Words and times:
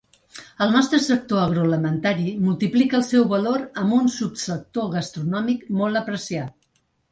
El 0.65 0.71
nostre 0.75 0.99
sector 1.07 1.41
agroalimentari 1.41 2.25
multiplica 2.47 2.99
el 3.01 3.05
seu 3.09 3.29
valor 3.35 3.67
amb 3.83 3.99
un 3.99 4.11
subsector 4.17 4.91
gastronòmic 4.97 5.71
molt 5.85 6.05
apreciat. 6.05 6.61